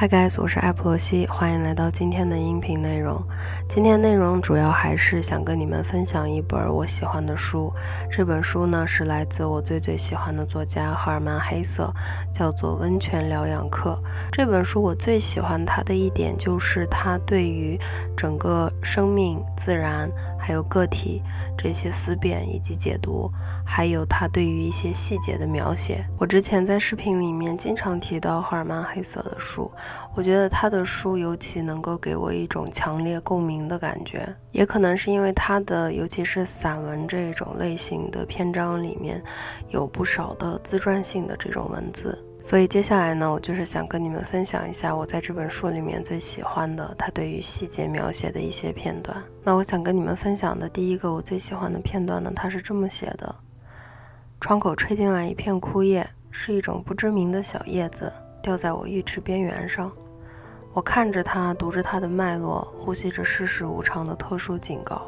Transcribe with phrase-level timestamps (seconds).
[0.00, 3.22] Hi guys，我是艾普罗西，欢迎来到今天的音频内容。
[3.68, 7.70] 今天内容主要还是想跟你们分享一本我喜欢的书。
[8.10, 11.92] 这本书呢是来自我最最喜欢的作家赫尔曼·黑瑟，
[12.32, 14.02] 叫做《温泉疗养课》。
[14.32, 17.78] 这本书我最喜欢它的一点就是它对于
[18.16, 20.10] 整个生命、自然。
[20.40, 21.22] 还有个体
[21.56, 23.30] 这些思辨以及解读，
[23.64, 26.04] 还有他对于一些细节的描写。
[26.18, 29.70] 我之前在视频里面经常提到赫尔曼·黑色的书，
[30.14, 39.22] 我觉得他的书尤其能够给我一种强烈共鸣的感觉，也可能是因为他的，尤其是散文这种类型的篇章里面，
[39.68, 42.18] 有不少的自传性的这种文字。
[42.42, 49.22] 所以接下来呢，我就是想跟你们分享一下我在这本书里面最喜欢的他对于细节描写的一些片段。
[49.44, 53.34] 那我想跟你们分享的第一个我最喜欢的片段呢，它是这么写的：
[54.40, 58.10] 窗口吹进来一片枯叶，是一种不知名的小叶子，
[58.42, 59.92] 掉在我浴池边缘上。
[60.72, 65.02] 我看着它，读着它的脉络，呼吸着世事无常的特殊警告。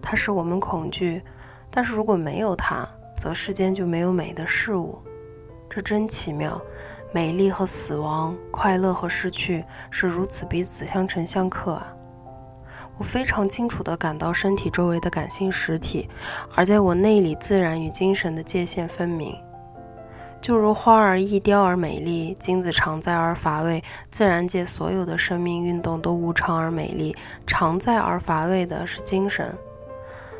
[0.00, 1.20] 它使我们恐惧，
[1.70, 4.98] 但是如果没有它，则世间就没有美的事物。
[5.70, 6.60] 这真奇妙，
[7.12, 11.94] 美丽和死亡，快乐和失去，是如此彼此相乘相克啊！
[12.96, 16.08] 我非常清楚地感到身体周围的感性实体，
[16.54, 19.36] 而在我内里，自然与精神的界限分明。
[20.40, 27.16] 就如花儿易凋而美丽，金子常在而乏味，自然界所有的生命运动都无常而美丽，
[27.46, 29.52] 常在而乏味的是精神。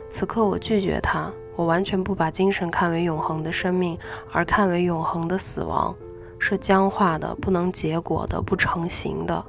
[0.09, 1.31] 此刻，我拒绝它。
[1.59, 3.99] 我完全不把精神看为永恒的生命，
[4.31, 5.93] 而看为永恒的死亡，
[6.39, 9.45] 是僵化的、不能结果的、不成形的。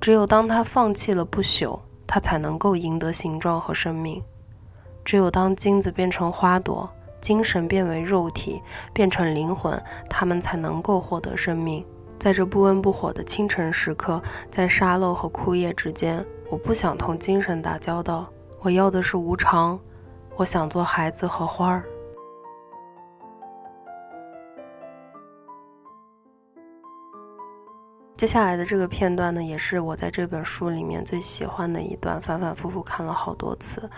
[0.00, 4.22] 只有当他放弃了不朽，他才能够赢得形状和生命。
[5.04, 6.88] 只有当金子变成花朵，
[7.20, 8.62] 精神变为肉体，
[8.94, 9.78] 变成灵魂，
[10.08, 11.84] 他们才能够获得生命。
[12.18, 18.26] 在这不温不火的清晨时刻，在沙漏和枯叶之间，我不想同精神打交道，
[18.62, 19.78] 我要的是无常。
[20.36, 21.84] 我想做孩子和花儿。
[28.16, 33.88] 接下来的这个片段呢，也是我在这本书里面最喜欢的一段，反反复复看了好多次。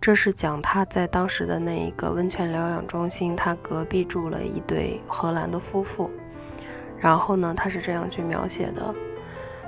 [0.00, 6.10] 这是讲他在当时的那一个温泉疗养中心，他隔壁住了一对荷兰的夫妇。
[6.98, 8.94] 然后呢，他是这样去描写的：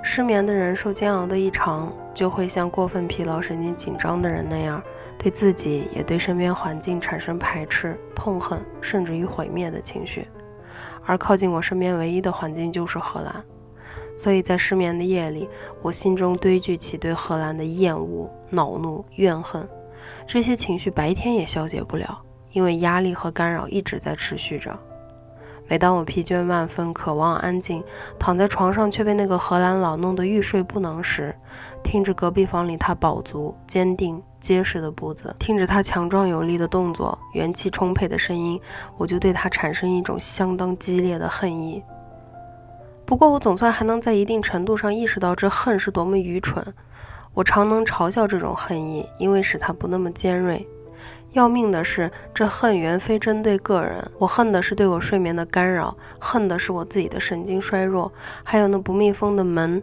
[0.07, 4.81] 失眠的人受煎熬的异常，就会像过分疲劳、神经紧张的人那样。
[5.17, 10.29] 对自己也对身边环境产生排斥、痛恨，甚至于毁灭的情绪，
[11.07, 13.43] 而靠近我身边唯一的环境就是荷兰，
[14.15, 15.49] 所以在失眠的夜里，
[15.81, 19.67] 我心中堆聚起对荷兰的厌恶、恼怒、怨恨，
[20.27, 22.21] 这些情绪白天也消解不了，
[22.53, 24.79] 因为压力和干扰一直在持续着。
[25.67, 27.83] 每当我疲倦万分，渴望安静，
[28.19, 31.35] 躺在床上却被那个荷兰佬弄得欲睡不能时，
[31.83, 38.61] 听着隔壁房里他饱足、坚定、结实的步子，听着他强壮有力的动作、元气充沛的声音，
[38.99, 41.83] 我就对他产生一种相当激烈的恨意。
[43.07, 46.63] 不过，我总算还能在一定程度上意识到这恨是多么愚蠢。
[47.33, 50.67] 我常能嘲笑这种恨意，因为使它不那么尖锐。
[51.31, 59.83] 要命的是，这恨原非针对个人，我恨的是对我睡眠的干扰，恨的是我自己的神经衰弱，还有那不密封的门。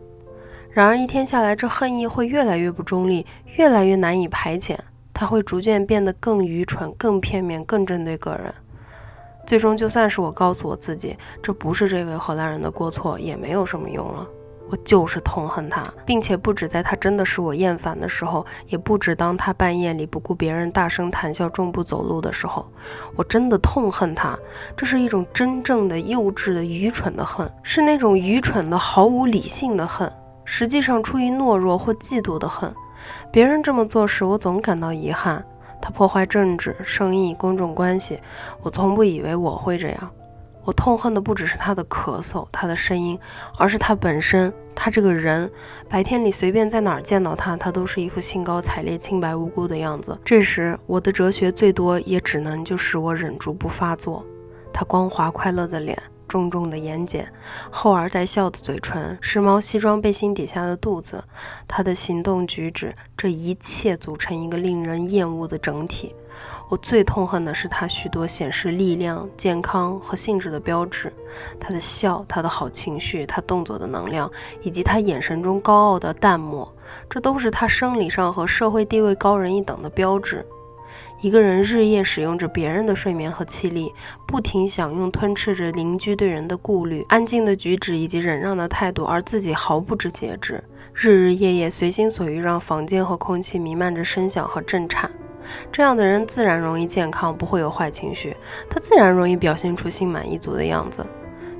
[0.69, 3.25] 然而一天下来，这恨意会越来越不中立，
[3.57, 4.77] 越来越难以排遣，
[5.13, 8.53] 它会逐渐变得更愚蠢、更片面、更针对个人。
[9.45, 14.25] 最终，就算是我告诉我自己这不是这位荷兰人的过错，也没有什么用了。
[14.69, 22.65] 我就是痛恨他，并且不止在他真的使我厌烦的时候，也不止当他半夜里不顾别人大声谈笑、重步走路的时候，
[23.15, 24.37] 我真的痛恨他。
[24.77, 30.11] 这是一种真正的幼稚的、愚蠢的恨，是那种愚蠢的、毫无理性的恨，
[30.45, 32.73] 实际上出于懦弱或嫉妒的恨。
[33.31, 35.43] 别人这么做时，我总感到遗憾。
[35.81, 38.19] 他破坏政治、生意、公众关系，
[38.61, 40.11] 我从不以为我会这样。
[40.63, 43.19] 我痛恨的不只是他的咳嗽，他的声音，
[43.57, 44.53] 而是他本身。
[44.75, 45.51] 他这个人，
[45.89, 50.17] 白天里随便在哪儿见到他，他都是一副兴高采烈、清白无辜的样子。
[50.23, 54.25] 这时，我的哲学最多也只能就使我忍住不发作。
[54.71, 56.01] 他光滑快乐的脸。
[56.27, 57.25] 重重的眼睑，
[57.69, 61.21] 厚而带笑的嘴唇，时髦西装背心底下的肚子，
[61.67, 66.15] 他的行动举止，这一切组成一个令人厌恶的整体。
[66.69, 71.11] 我最痛恨的是他许多显示力量、健康和性质的标志：
[71.59, 76.73] 他的笑，他的好情绪，他动作的能量，以及他眼神中高傲的淡漠，
[77.09, 80.45] 这都是他生理上和社会地位高人一等的标志。
[81.19, 83.93] 一个人日夜使用着别人的睡眠和气力，
[84.25, 90.63] 不停享用、吞噬着邻居对人的顾虑、安静的举止以及忍让的态度，而自己毫不知节制，
[90.95, 95.11] 日日夜夜随心所欲，让房间和空气弥漫着声响和震颤。
[95.71, 98.35] 这样的人自然容易健康，不会有坏情绪，
[98.69, 101.05] 他自然容易表现出心满意足的样子。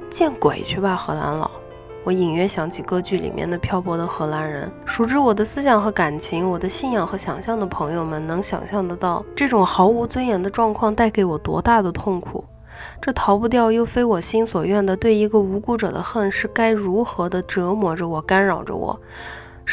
[0.09, 1.49] 见鬼去吧，荷兰佬！
[2.03, 4.71] 我隐约想起歌剧里面的漂泊的荷兰人。
[4.85, 12.43] 熟知我的思想和感情，我的信仰和想象的朋友们，能想象得到这种毫无尊严的状况带给我多大的痛苦？
[12.99, 18.99] 这逃不掉又非我心所愿的对一个无辜者的恨，是该如何的折磨着我，干扰着我，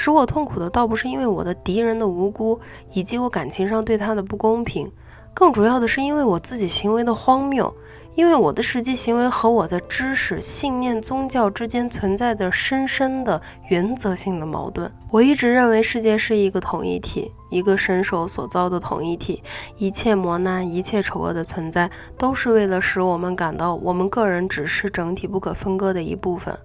[0.01, 2.61] 使我痛苦的倒不是因为我的敌人的无辜，
[2.93, 4.93] 以及我感情上对他的不公平，
[5.35, 7.75] 更主要的是因为我自己行为的荒谬。
[8.15, 14.91] 因为我的实际行为和我的知识、信念、宗教之间存在着深深的原则性的矛盾。
[15.11, 19.43] 我一直认为世界是一个统一体，一个神手所造的统一体。
[19.77, 26.57] 一切磨难、一切丑恶的存在，都是为了使我们感到我们个人只是整体不可分割的一部分。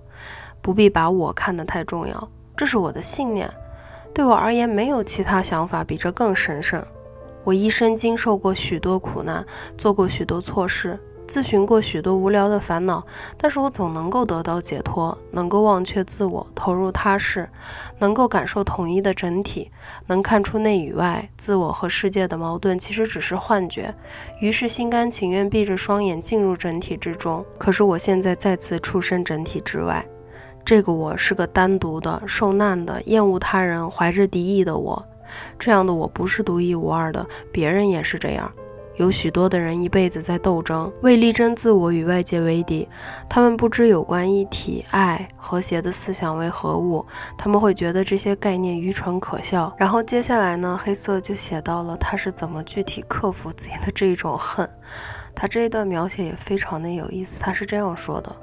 [0.62, 3.50] 不必把我看得太重要，这是我的信念。
[4.13, 6.85] 对我而言，没有其他想法比这更神圣。
[7.44, 9.45] 我一生经受过许多苦难，
[9.77, 11.00] 做过许多错事。
[11.25, 13.01] 咨询过许多无聊的烦恼，
[13.38, 17.50] 但是我总能够得到解脱，能够忘却自我，投入他事，
[17.97, 19.71] 能够感受统一的整体，
[20.07, 23.95] 能看出内与外、自我和世界的矛盾其实只是幻觉，
[24.41, 27.44] 于是心甘情愿闭着双眼进入整体之中。
[27.57, 30.06] 可是我现在再次出身整体之外，
[30.65, 35.06] 这个我是个单独的、受难的、厌恶他人、怀着敌意的我。
[35.57, 38.51] 这样的我不是独一无二的，别人也是这样。
[38.98, 42.88] 有许多的人一辈子在斗争，为力争自我与外界为敌。
[43.27, 47.04] 他们不知有关一体、爱、和谐的思想为何物，
[47.36, 49.74] 他们会觉得这些概念愚蠢可笑。
[49.80, 54.69] 然后接下来呢，黑色就写到了他是怎么具体克服自己的这一种恨。
[55.33, 57.42] 他这一段描写也非常的有意思。
[57.42, 58.36] 他是这样说的：“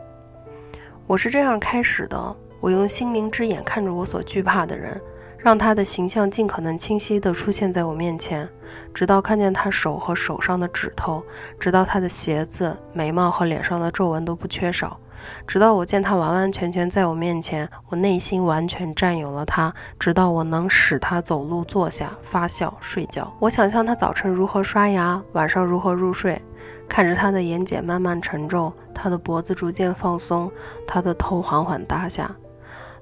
[1.10, 5.00] 我是这样开始的，我用心灵之眼看着我所惧怕的人。”
[5.38, 8.48] 让他的形象尽可能清晰地出现在我面前，
[8.94, 11.20] 直到看见他手和手上的指头，
[11.58, 15.00] 直到他的鞋子、眉毛和脸上的皱纹都不缺少，
[15.48, 23.34] 直到我见他完完全全在我面前，我内心完全占有了他，直到我能使他走路、坐下、发笑、睡觉。
[23.40, 26.40] 我想象他早晨如何刷牙，晚上如何入睡，
[26.88, 30.52] 看着他的眼睑慢慢沉皱，他的脖子逐渐放松，
[30.86, 32.30] 他的头缓缓耷下。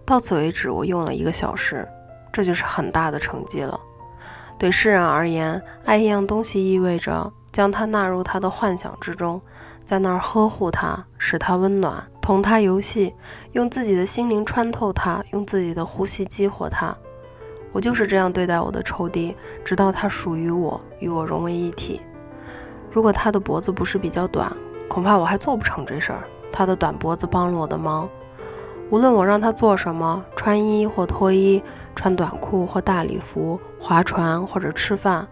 [0.05, 1.89] 到此为止，我用了一个小时。
[2.31, 3.81] 这就是很大的成绩了。
[4.59, 9.41] 对诗人而言，爱一样东西意味着将它纳入他的幻想之中，
[9.85, 13.15] 在那儿呵护它，使它温暖，同它游戏，
[13.53, 16.97] 用自己的心灵穿透它，用自己的呼吸激活它。
[17.73, 22.01] 我就是这样对待我的仇敌，直到他属于我，与我融为一体。
[22.91, 24.51] 如果他的脖子不是比较短，
[24.89, 26.25] 恐怕我还做不成这事儿。
[26.51, 28.09] 他的短脖子帮了我的忙。
[28.91, 31.63] 无论我让他做什么，穿衣或脱衣。
[31.95, 35.27] 穿短裤或大礼服，划船或者吃饭，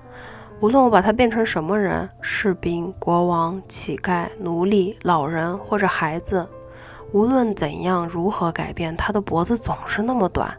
[0.58, 6.44] 无论我把他变成什么人，士兵、国王、乞丐、奴隶、老人或者孩子，
[7.12, 10.52] 无论怎样如何改变，他的脖子总是那么短，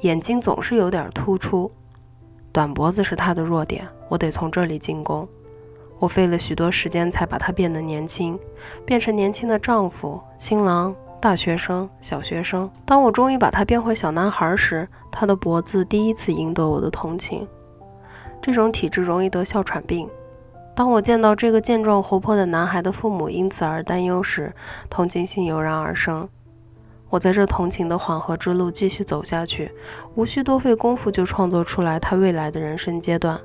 [0.00, 1.70] 眼睛总是有点突出。
[2.50, 5.28] 短脖子是他的弱点，我得从这里进攻。
[6.02, 8.36] 我费了许多时间才把他变得年轻，
[8.84, 10.92] 变成年轻的丈夫、新郎。
[11.20, 17.46] 大学生、小学生，当我终于把他变回小男孩时，他的脖子第一次赢得我的同情。
[18.40, 20.08] 这种体质容易得哮喘病。
[20.74, 24.52] 当我见到这个健壮活泼的男孩的父母因此而担忧时，
[24.90, 26.28] 同情心油然而生。
[27.10, 29.70] 我在这同情的缓和之路继续走下去，
[30.16, 33.40] 无需多费功夫就创作出来他未来的人生阶段。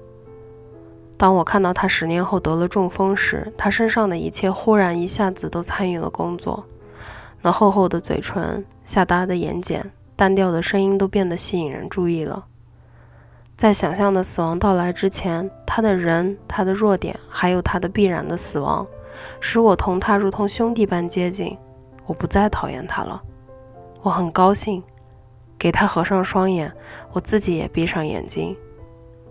[1.18, 6.64] 当我看到他十年后得了中风时，他身上的一切忽然一下子都参与了工作。
[7.42, 9.82] 那厚厚的嘴唇、下耷的眼睑、
[10.16, 12.46] 单调的声音都变得吸引人注意了。
[13.56, 18.86] 在想象的死亡到来之前，他的人、他的弱点，还有他的必然的死亡，
[19.40, 21.58] 使我同他如同兄弟般接近。
[22.06, 23.22] 我不再讨厌他了，
[24.04, 24.84] 我很高兴。
[25.60, 26.72] 给他合上双眼，
[27.14, 28.56] 我自己也闭上眼睛。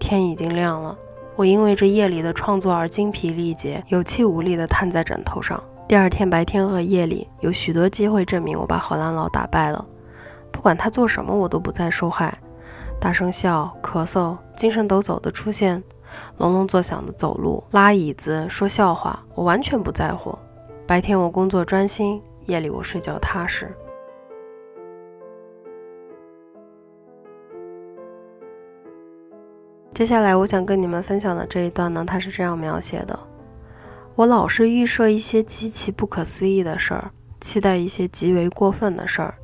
[0.00, 0.99] 天已经亮了，
[1.37, 5.62] 我因为这夜里的创作而精疲力竭，有气无力地瘫在枕头上。
[5.87, 9.85] 第二天白天和夜里，有许多机会证明我把荷兰佬打败了。
[10.50, 12.37] 不管他做什么，我都不再受害。
[12.99, 15.83] 大声笑、咳嗽、精神抖擞的出现、
[16.38, 20.37] 隆隆作响的走路、拉椅子、说笑话，我完全不在乎。
[20.87, 23.71] 白天我工作专心，夜里我睡觉踏实。
[29.97, 33.19] 接下来我想跟你们分享的这一段呢，它是这样描写的：
[34.15, 37.11] 我老是预设一些极其不可思议的事儿，
[37.41, 39.35] 期待一些极为过分的事儿。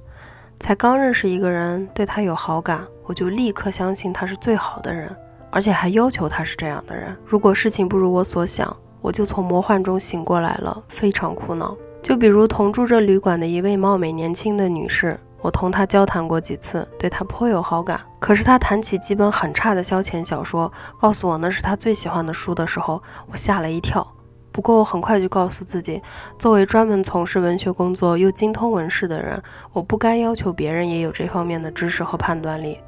[0.61, 5.17] 才刚认识一个人，对他有好感，我就立刻相信他是最好的人，
[5.51, 7.17] 而且还要求他是这样的人。
[7.25, 11.75] 如果事情不如我所想，我就从魔幻中醒过来了，非常苦恼。
[12.03, 15.19] 就比如同住这旅馆的一位貌美年轻的女士。
[15.43, 18.01] 我同他交谈过几次，对他颇有好感。
[18.21, 24.07] 可是他谈起几本很差的消遣小说，告诉我那是他最喜欢的书的时候，我吓了一跳。
[24.53, 26.01] 不过我很快就告诉自己，
[26.39, 32.79] 作为专门从事文学工作又精通文史的人，我不该要求别人也有这方面的知识和判断力。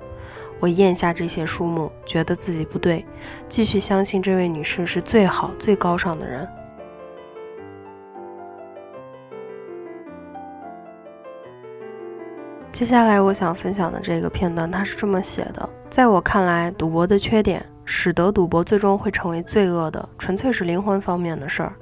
[0.61, 3.05] 我咽下这些书目，觉得自己不对，
[3.49, 6.49] 继续相信这位女士是最好、最高尚的人。
[12.75, 21.73] 接下来我想分享的这个片段，它是这么写的：在我看来，赌博的缺点使得赌博最终会成为罪恶的，纯粹是灵魂方面的事儿。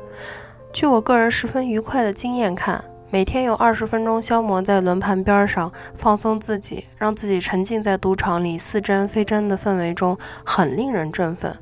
[0.70, 11.56] 据我个人十分愉快的经验看，每天有二十分钟消磨在轮盘边上放松自己，让自己沉浸在赌场里似真非真的氛围中，很令人振奋。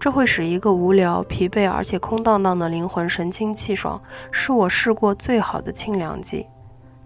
[0.00, 4.02] 这会使一个无聊、疲惫而且空荡荡的灵魂神清气爽，
[4.32, 6.48] 是我试过最好的清凉剂。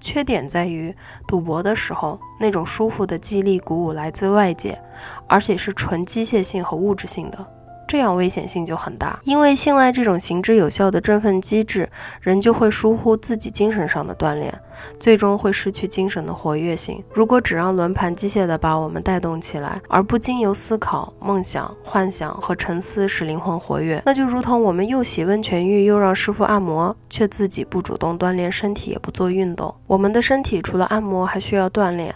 [0.01, 0.95] 缺点在于，
[1.27, 4.81] 赌博的时候，那种舒服的激励鼓舞来自外界，
[5.27, 7.47] 而且是纯机械性和物质性的。
[7.89, 11.89] 这样危险性就很大，因为信赖这种行之有效的振奋机制，
[12.21, 14.53] 人就会疏忽自己精神上的锻炼，
[15.01, 17.03] 最终会失去精神的活跃性。
[17.15, 29.75] 如果只让轮盘机械地把我们带动起来，而不经由思考、梦想、幻想和沉思使灵魂活跃，那就如同我们又洗温泉浴又让师傅按摩，却自己不主动锻炼身体，也不做运动。
[29.87, 32.15] 我们的身体除了按摩还需要锻炼，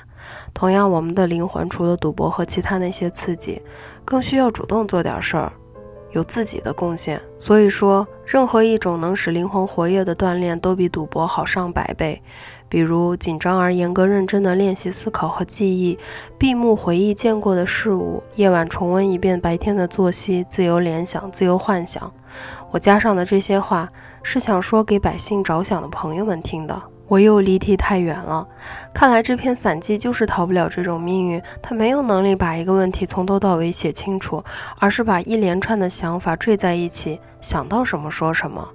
[0.52, 3.62] 同样，我们的灵魂除了赌博和其他那些刺激，
[4.04, 5.50] 更需要主动做点事儿。
[6.12, 12.22] 有自己的贡献，所以说，任何一种能使灵魂活跃的锻炼都比赌博好上百倍。
[12.68, 15.98] 比如，紧张而严格认真的练习思考和记忆，
[16.38, 22.10] 闭目回忆见过的事物，夜晚重温一遍白天的作息，自由联想，自由幻想。
[22.70, 23.90] 我加上的这些话，
[24.22, 26.91] 是想说给百姓着想的朋友们听的。
[27.12, 28.48] 我又离题太远了，
[28.94, 31.42] 看来这篇散记就是逃不了这种命运。
[31.60, 34.42] 他没有能力把一个问题从头到尾写清楚，
[34.78, 38.66] 而是把一连串的想法缀在一起，想到什么说什么。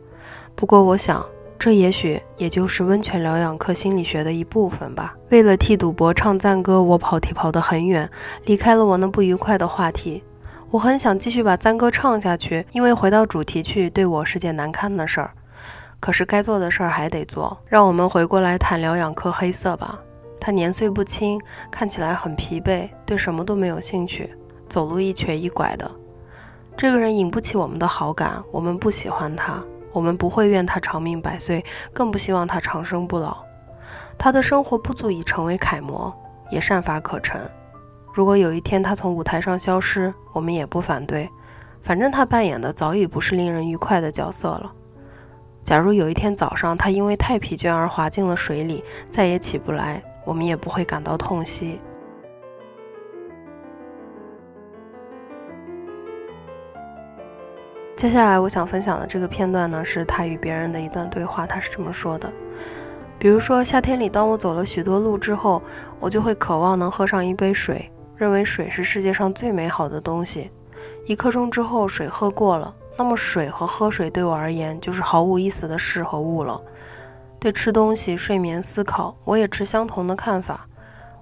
[0.54, 1.26] 不过，我想
[1.58, 5.16] 这也许也就是温泉疗养课心理学的一部分吧。
[5.30, 8.08] 为了替赌博唱赞歌，我跑题跑得很远，
[8.46, 10.24] 离开了我那不愉快的话题。
[10.70, 15.32] 我很想继续把赞歌唱下去，因为回到主题去对我是件难堪的事儿。
[16.00, 20.00] 可是该做的事儿还得做，让我们回过来谈疗养科黑色吧。
[20.40, 24.36] 他年岁不轻，看起来很疲惫，对什么都没有兴趣，
[24.70, 25.90] 走路一瘸一拐的。
[26.78, 33.38] 这个人引不起我们的好感，我们不喜欢他，我们不会愿他长命百岁，更不希望他长生不老。
[34.18, 36.14] 他的生活不足以成为楷模，
[36.52, 37.42] 也善法可陈。
[38.14, 41.30] 如果有一天他从舞台上消失，我们也不反对，
[41.82, 44.72] 反正他扮演的早已不是令人愉快的角色了。
[45.68, 51.82] 假如有一天早上他因为太疲倦而滑进了水里，再也起不来，我们也不会感到痛惜。
[57.98, 61.46] 接下来我想分享的这个片段呢，是他与别人的一段对话。
[61.46, 62.32] 他是这么说的：，
[63.20, 65.62] 比如说夏天里，当我走了许多路之后，
[66.00, 70.50] 我就会渴望能喝上一杯水，认为水是世界上最美好的东西。
[71.08, 72.74] 一刻钟之后，水喝过了。
[72.98, 76.60] 那么水和喝水对我而言就是毫无意思的事和物了。
[77.40, 80.68] 对吃东西、睡眠、思考，我也持相同的看法。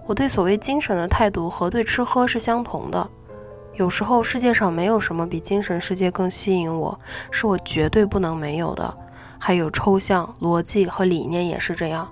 [0.06, 3.10] 我对所谓精神的态度和对吃喝是相同的。
[3.74, 6.98] 有时候世界上没有什么比精神世界更吸引我，
[7.32, 8.98] 是我绝对不能没有的。
[9.38, 12.08] 还有抽象、逻辑和理念也是这样。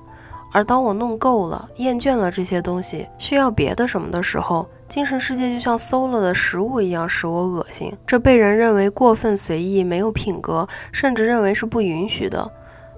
[0.51, 12.51] 而当我弄够了、厌倦了这些东西，需要别的什么的时候，精神世界就像馊了的食物一样使我恶心，这被人认为过分随意、没有品格，甚至认为是不允许的。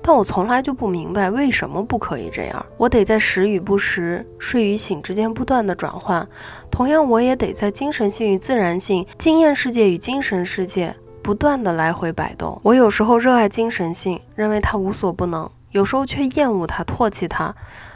[0.04, 2.66] 但我从来就不明白为什么不可以这样。
[2.76, 6.28] 我得在时与不时、睡与醒之间不断的转换，
[6.70, 12.60] 同样我也得在精神性与自然性、经验世界与精神世界不断的来回摆动。
[12.62, 17.56] 我有时候热爱精神性，认为它无所不能；有时候却厌恶它、唾弃它，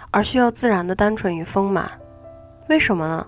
[0.09, 1.91] 而需要自然的单纯与丰满。
[2.69, 3.27] 为什么呢？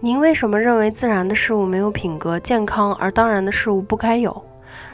[0.00, 4.44] 您为什么认为自然的事物没有品格、健康，而当然的事物不该有？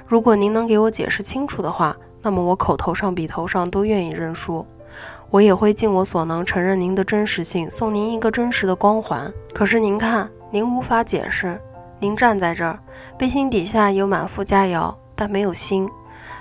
[0.06, 4.66] 如果您能给我解释清楚的话，那么我口头上、笔头上都愿意认输。
[5.30, 9.32] 我也会尽我所能承认您的真实性，送您一个真实的光环。
[9.54, 11.60] 可是您看，您无法解释，
[12.00, 12.78] 您站在这儿，
[13.18, 15.86] 背心底下有满腹佳肴，但没有心；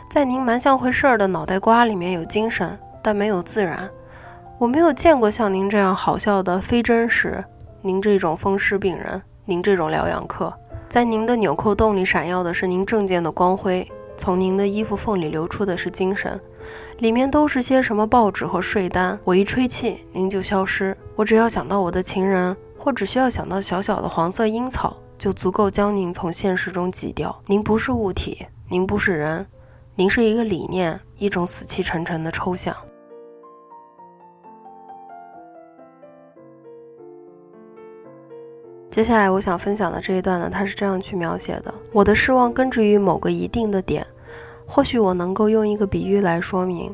[0.09, 3.89] 在您蛮像回事儿的脑袋瓜里面有精神，但没有自然。
[4.57, 7.43] 我没有见过像您这样好笑的非真实。
[7.87, 10.53] 您这种风湿病人，您这种疗养客，
[10.89, 16.37] 在您的纽扣洞里闪耀的是您证件的光辉，从您的衣服缝里流出的是精神，
[16.97, 19.17] 里面都是些什么报纸和税单。
[19.23, 20.97] 我一吹气，您就消失。
[21.15, 24.97] 我只要想到我的情人，或只需要想到小小的黄色樱草。
[25.17, 27.41] 就足够将您从现实中挤掉。
[27.47, 29.47] 您不是物体，您不是人，
[29.95, 32.75] 您是一个理念，一种死气沉沉的抽象。
[38.89, 44.05] 接下来我想分享的这一段呢，它是这样去描写的：我的失望根植于某个一定的点，
[44.65, 46.93] 或许我能够用一个比喻来说明。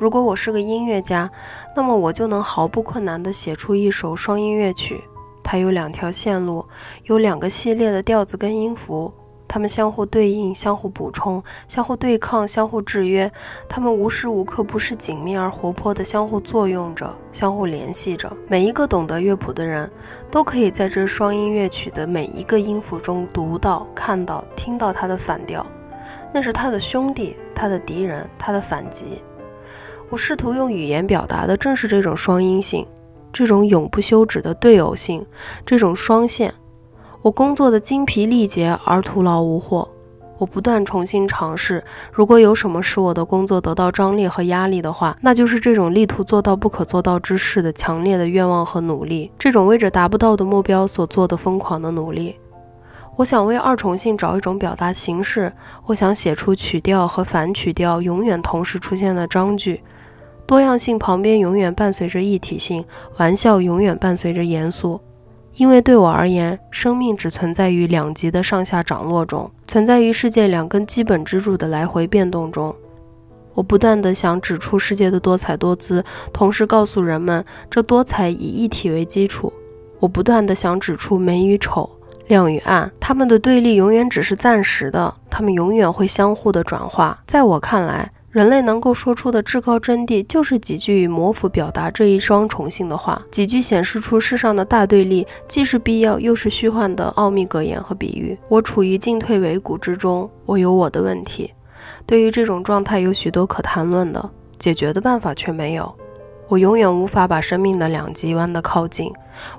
[0.00, 1.30] 如果我是个音乐家，
[1.76, 5.00] 那么我就能毫不困难地写出一首双音乐曲。
[5.42, 6.64] 它有两条线路，
[7.04, 9.12] 有两个系列的调子跟音符，
[9.48, 13.32] 它们相互对应、相互补充、相互对抗、相互制约，
[13.68, 18.30] 它们无时无刻不是紧密而活泼的相互作用着、相互联系着。
[18.46, 19.90] 每一个懂得乐谱的人
[20.30, 25.66] 都可以在这双音乐曲的每一个音符中读到、看到、听到它的反调，
[26.32, 29.22] 那是他的兄弟、他的敌人、他的反击。
[30.10, 32.86] 我试图用语言表达的正是这种双音性。
[33.30, 35.24] 这种永不休止的对偶性，
[35.66, 36.52] 这种双线，
[37.28, 39.86] 我工作的精疲力竭而徒劳无获。
[40.38, 41.84] 我不断重新尝试。
[42.10, 52.36] 如果有什么使我的工作得到张力和压力的话，那就是这种力图做到不可做到之事的强烈的愿望和努力，这种为着达不到的目标所做的疯狂的努力。
[53.16, 55.52] 我想为二重性找一种表达形式。
[55.84, 59.82] 我想写出曲调和反曲调永远同时出现的章句。
[60.46, 62.86] 多样性旁边永远伴随着一体性，
[63.18, 64.98] 玩笑永远伴随着严肃，
[65.54, 72.74] 因为对我而言，生命只存在于两极的上下涨落中，存在于世界两根基本支柱的来回变动中。
[73.54, 79.52] 我不断地想指出世界的多彩多姿，同时告诉人们这多彩以一体为基础。
[79.98, 81.90] 我不断地想指出美与丑，
[82.28, 87.18] 亮与暗，它们的对立永远只是暂时的，它们永远会相互的转化。
[87.26, 88.12] 在我看来。
[88.38, 98.38] 人类能够说出的至高真谛，就是几句以模符表达这一双重性的话，几句显示出世上的大对立，既是必要又是虚幻的奥秘格言和比喻。
[98.48, 101.52] 我处于进退维谷之中，我有我的问题。
[102.06, 105.92] 对于这种状态，有许多可谈论的，解决的办法却没有。
[106.46, 109.12] 我永远无法把生命的两极弯得靠近，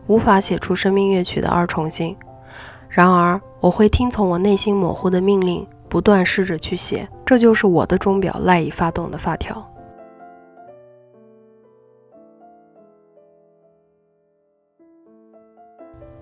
[0.07, 2.15] 无法写出生命乐曲的二重性。
[2.87, 5.67] 然而，我会听从我内心模糊的命令。
[5.89, 9.65] 不断试着去写，这就是我的钟表赖以发动的发条。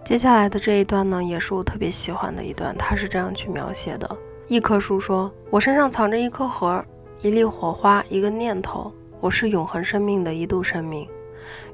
[0.01, 4.09] 接下来的这一段呢，也是我特别喜欢的一段，他是这样去描写的：
[4.47, 6.81] 一棵树说，我身上藏着一颗核，
[7.19, 11.05] 一粒火花，一个念头，我是永恒生命的一度生命，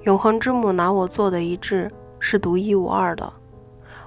[0.02, 3.32] 永恒之母拿我做的一致，是独一无二的。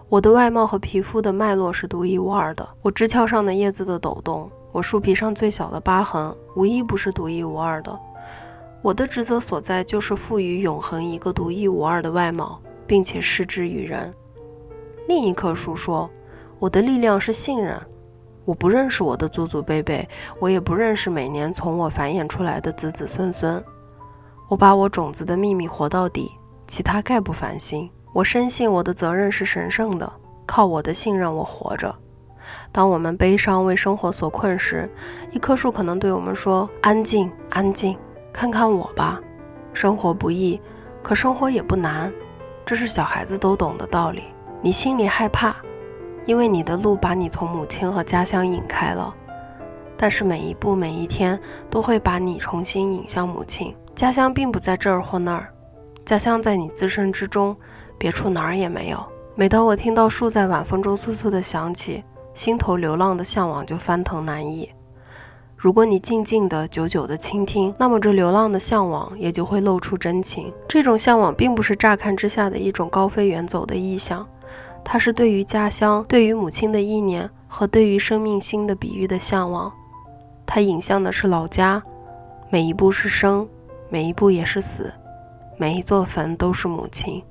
[0.08, 2.68] 我的外貌和皮肤的脉络是独一无二的。
[2.80, 7.98] 我枝鞘上的叶子的抖动，我树皮上最小的疤痕，无一不是独一无二的。
[8.82, 14.14] 我的职责所在就是赋予永恒一个独一无二的外貌，并且施之于人。
[15.08, 16.08] 另一棵树说
[16.60, 17.76] ：“我的力量是信任。
[18.44, 23.60] 我不认识我的祖祖辈辈，我也不认识每年从我繁衍出来的子子孙孙。
[24.48, 26.30] 我把我种子的秘密活到底，
[26.68, 30.10] 其他概不烦心。”我深信我的责任是神圣的，
[30.46, 31.94] 靠我的信任我活着。
[32.72, 34.90] 当我们悲伤为生活所困时，
[35.32, 37.94] 一棵树可能对我们说：“安静，安静，
[38.32, 39.20] 看看我吧。
[39.74, 40.58] 生活不易，
[41.02, 42.10] 可生活也不难，
[42.64, 44.24] 这是小孩子都懂的道理。
[44.62, 45.54] 你心里害怕，
[46.24, 49.14] 因为你的路把你从母亲和家乡引开了，
[49.94, 53.76] 但是每一步每一天都会把你重新引向母亲。
[53.94, 55.52] 家乡并不在这儿或那儿，
[56.06, 57.54] 家乡在你自身之中。”
[57.98, 59.04] 别处哪儿也没有。
[59.34, 64.70] 每当我听到树在晚风中簌簌地响起，心头流浪的向往就翻腾难抑。
[65.56, 70.52] 如果你静静的、久久的倾听，那么这流浪的向往也就会露出真情。
[70.68, 74.26] 这种向往并不是乍看之下的一种高飞远走的意象，
[74.84, 79.72] 它是对于家乡、对于母亲的意念和对于生命心的比喻的向往。
[80.44, 81.82] 它影像的是老家，
[82.50, 83.48] 每一步是生，
[83.88, 84.92] 每一步也是死，
[85.56, 87.22] 每一座坟都是母亲。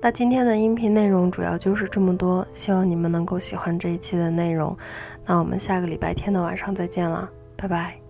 [0.00, 4.76] 那今天的音频内容主要就是这么多，希望你们能够喜欢这一期的内容。
[5.26, 8.07] 那我们下个礼拜天的晚上再见了，拜拜。